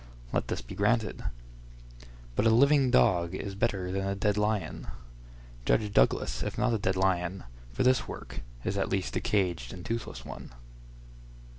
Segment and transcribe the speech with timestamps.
[0.33, 1.25] Let this be granted.
[2.35, 4.87] "But a living dog is better than a dead lion."
[5.63, 9.71] Judge Douglas, if not a dead lion, for this work, is at least a caged
[9.71, 10.53] and toothless one.